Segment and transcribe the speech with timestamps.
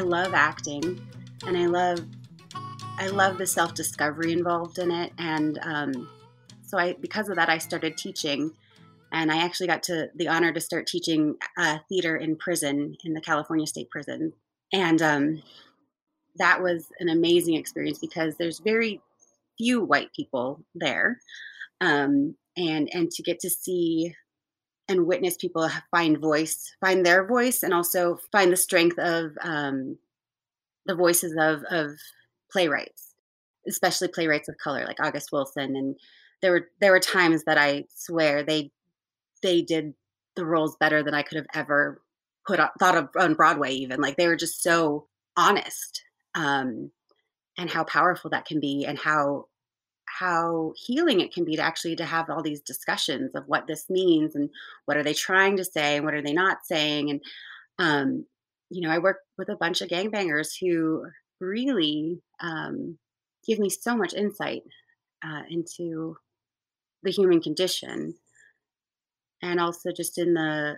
[0.00, 1.00] love acting,
[1.46, 2.04] and I love
[2.98, 6.08] I love the self discovery involved in it, and um,
[6.62, 8.52] so I because of that I started teaching,
[9.12, 13.12] and I actually got to the honor to start teaching uh, theater in prison in
[13.12, 14.32] the California State Prison,
[14.72, 15.42] and um,
[16.36, 19.00] that was an amazing experience because there's very
[19.58, 21.20] few white people there,
[21.80, 24.14] um, and and to get to see
[24.88, 29.98] and witness people find voice, find their voice, and also find the strength of um,
[30.86, 31.98] the voices of of
[32.50, 33.14] playwrights,
[33.68, 35.76] especially playwrights of color like August Wilson.
[35.76, 35.96] And
[36.42, 38.70] there were there were times that I swear they
[39.42, 39.94] they did
[40.36, 42.02] the roles better than I could have ever
[42.46, 43.72] put thought of on Broadway.
[43.72, 45.06] Even like they were just so
[45.36, 46.02] honest,
[46.34, 46.90] um,
[47.58, 49.46] and how powerful that can be, and how
[50.18, 53.90] how healing it can be to actually to have all these discussions of what this
[53.90, 54.48] means and
[54.86, 57.20] what are they trying to say and what are they not saying and
[57.78, 58.24] um,
[58.70, 61.04] you know i work with a bunch of gangbangers who
[61.40, 62.96] really um,
[63.46, 64.62] give me so much insight
[65.24, 66.16] uh, into
[67.02, 68.14] the human condition
[69.42, 70.76] and also just in the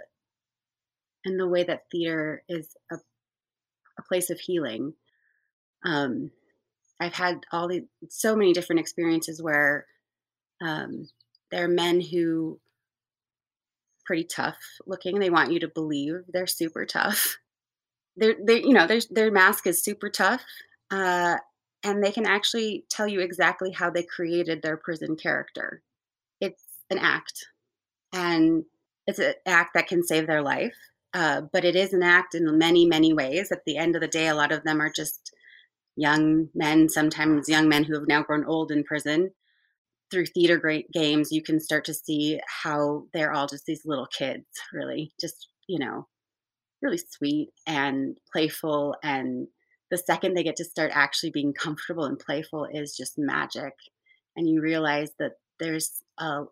[1.25, 4.93] in the way that theater is a, a place of healing
[5.85, 6.31] um,
[7.01, 9.87] I've had all the so many different experiences where
[10.61, 11.09] um,
[11.51, 12.61] there are men who
[14.05, 15.19] pretty tough looking.
[15.19, 17.37] They want you to believe they're super tough.
[18.17, 20.43] They're, they you know, their their mask is super tough,
[20.91, 21.37] uh,
[21.85, 25.83] and they can actually tell you exactly how they created their prison character.
[26.41, 27.47] It's an act,
[28.13, 28.65] and
[29.07, 30.75] it's an act that can save their life.
[31.15, 33.51] Uh, but it is an act in many, many ways.
[33.53, 35.33] At the end of the day, a lot of them are just
[35.99, 39.33] young men, sometimes young men who have now grown old in prison.
[40.11, 44.07] Through theater great games, you can start to see how they're all just these little
[44.07, 46.07] kids, really, just, you know,
[46.81, 48.95] really sweet and playful.
[49.03, 49.49] And
[49.91, 53.75] the second they get to start actually being comfortable and playful is just magic.
[54.37, 56.45] And you realize that there's a,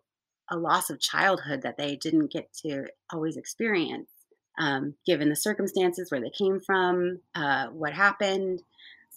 [0.51, 4.09] a loss of childhood that they didn't get to always experience,
[4.59, 8.61] um, given the circumstances where they came from, uh, what happened.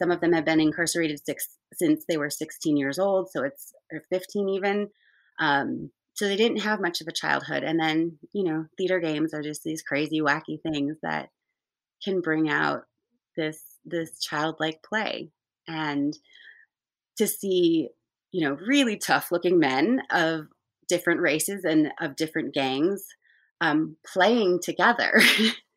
[0.00, 3.72] Some of them have been incarcerated six, since they were 16 years old, so it's
[3.92, 4.88] or 15 even.
[5.38, 7.64] Um, so they didn't have much of a childhood.
[7.64, 11.28] And then, you know, theater games are just these crazy, wacky things that
[12.02, 12.84] can bring out
[13.36, 15.30] this this childlike play.
[15.68, 16.16] And
[17.18, 17.90] to see,
[18.32, 20.46] you know, really tough looking men of
[20.88, 23.04] different races and of different gangs
[23.60, 25.20] um, playing together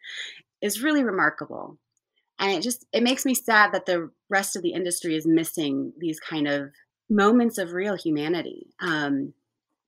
[0.61, 1.77] is really remarkable
[2.39, 5.93] and it just it makes me sad that the rest of the industry is missing
[5.97, 6.71] these kind of
[7.09, 8.67] moments of real humanity.
[8.79, 9.33] Um,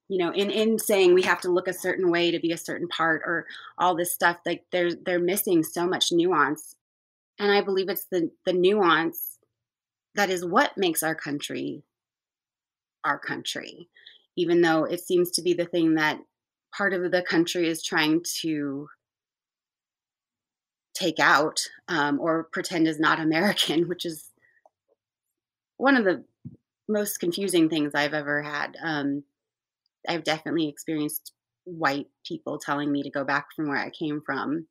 [0.08, 2.58] you know in in saying we have to look a certain way to be a
[2.58, 3.46] certain part or
[3.78, 6.76] all this stuff like they're they're missing so much nuance.
[7.40, 9.38] And i believe it's the the nuance
[10.16, 11.84] that is what makes our country
[13.04, 13.90] our country
[14.38, 16.20] even though it seems to be the thing that
[16.76, 18.88] part of the country is trying to
[20.96, 24.30] take out um, or pretend is not American, which is
[25.78, 26.24] one of the
[26.88, 28.78] most confusing things I've ever had.
[28.82, 29.24] Um,
[30.08, 31.34] I've definitely experienced
[31.66, 34.68] white people telling me to go back from where I came from,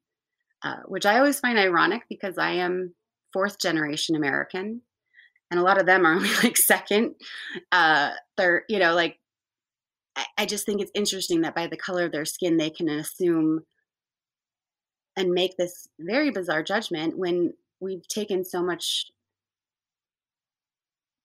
[0.63, 2.95] uh, which I always find ironic because I am
[3.33, 4.81] fourth generation American,
[5.51, 7.17] and a lot of them are only like second,
[7.73, 8.63] uh, third.
[8.69, 9.19] You know, like
[10.17, 12.89] I, I just think it's interesting that by the color of their skin, they can
[12.89, 13.65] assume
[15.17, 19.07] and make this very bizarre judgment when we've taken so much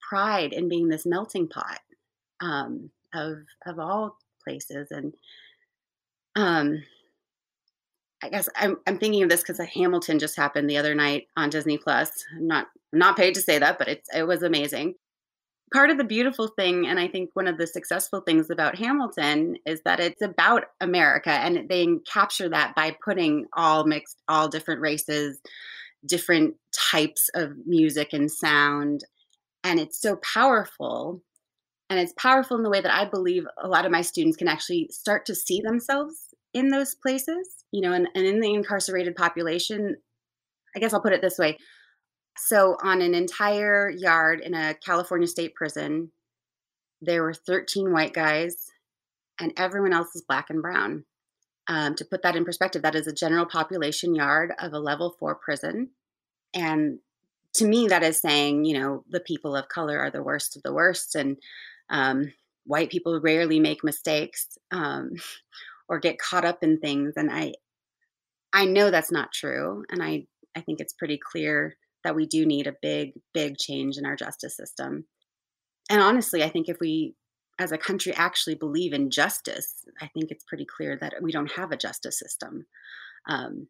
[0.08, 1.80] pride in being this melting pot
[2.42, 5.14] um, of of all places and
[6.36, 6.84] um,
[8.24, 11.28] I guess I'm, I'm thinking of this because a Hamilton just happened the other night
[11.38, 12.12] on Disney Plus.
[12.36, 14.96] I'm not I'm not paid to say that, but it's it was amazing
[15.74, 19.56] part of the beautiful thing and i think one of the successful things about hamilton
[19.66, 24.82] is that it's about america and they capture that by putting all mixed all different
[24.82, 25.40] races
[26.06, 26.56] different
[26.92, 29.02] types of music and sound
[29.64, 31.22] and it's so powerful
[31.90, 34.48] and it's powerful in the way that i believe a lot of my students can
[34.48, 39.16] actually start to see themselves in those places you know and, and in the incarcerated
[39.16, 39.96] population.
[40.76, 41.58] I guess i'll put it this way
[42.40, 46.12] so, on an entire yard in a California state prison,
[47.02, 48.56] there were 13 white guys,
[49.40, 51.06] and everyone else is black and brown.
[51.68, 55.16] Um, to put that in perspective, that is a general population yard of a level
[55.20, 55.92] four prison.
[56.54, 57.00] And
[57.56, 60.64] to me, that is saying, you know, the people of color are the worst of
[60.64, 61.38] the worst, and
[61.90, 62.32] um,
[62.66, 65.12] white people rarely make mistakes um,
[65.90, 67.14] or get caught up in things.
[67.18, 67.54] And I,
[68.54, 70.26] I know that's not true, and I,
[70.56, 74.16] I think it's pretty clear that we do need a big, big change in our
[74.16, 75.06] justice system.
[75.90, 77.16] And honestly, I think if we
[77.60, 81.52] as a country actually believe in justice, I think it's pretty clear that we don't
[81.52, 82.66] have a justice system,
[83.28, 83.68] um,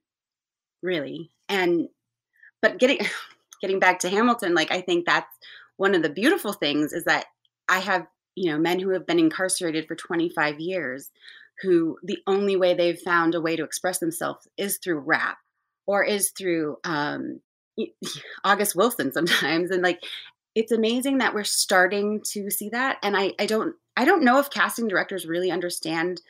[0.83, 1.31] really.
[1.49, 1.89] And
[2.61, 2.99] but getting
[3.61, 5.35] getting back to Hamilton, like I think that's
[5.77, 7.25] one of the beautiful things is that
[7.67, 11.09] I have you know men who have been incarcerated for 25 years,
[11.61, 15.37] who the only way they've found a way to express themselves is through rap
[15.87, 17.41] or is through um,
[18.43, 20.01] August Wilson sometimes, and like
[20.55, 24.39] it's amazing that we're starting to see that and I, I don't i don't know
[24.39, 26.21] if casting directors really understand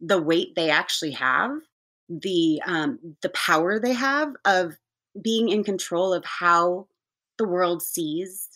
[0.00, 1.58] the weight they actually have
[2.08, 4.76] the um, the power they have of
[5.20, 6.86] being in control of how
[7.38, 8.48] the world sees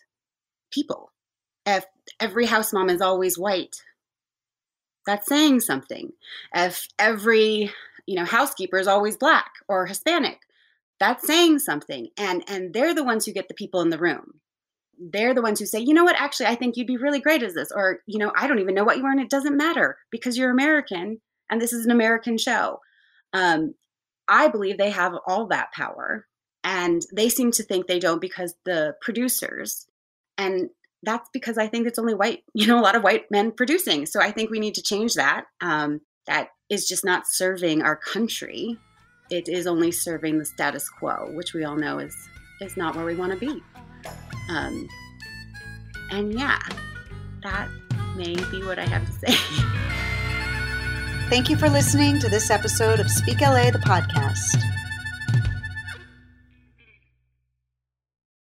[0.70, 1.12] people.
[1.66, 1.84] If
[2.18, 3.76] every house mom is always white
[5.06, 6.12] that's saying something.
[6.54, 7.72] If every
[8.06, 10.40] you know housekeeper is always black or hispanic
[11.00, 14.40] that's saying something and and they're the ones who get the people in the room
[15.02, 17.42] they're the ones who say, you know what, actually, I think you'd be really great
[17.42, 17.72] as this.
[17.74, 20.36] Or, you know, I don't even know what you are, and it doesn't matter because
[20.36, 22.80] you're American and this is an American show.
[23.32, 23.74] Um,
[24.28, 26.26] I believe they have all that power.
[26.62, 29.86] And they seem to think they don't because the producers,
[30.36, 30.68] and
[31.02, 34.06] that's because I think it's only white, you know, a lot of white men producing.
[34.06, 35.46] So I think we need to change that.
[35.60, 38.78] Um, that is just not serving our country.
[39.30, 42.28] It is only serving the status quo, which we all know is
[42.60, 43.62] is not where we want to be.
[44.50, 44.88] Um,
[46.10, 46.58] and yeah,
[47.42, 47.68] that
[48.16, 49.34] may be what I have to say.
[51.30, 54.79] Thank you for listening to this episode of Speak LA, the podcast.